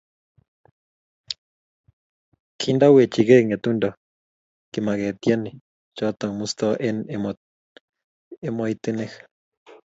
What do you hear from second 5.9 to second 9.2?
choto musto eng emoitinik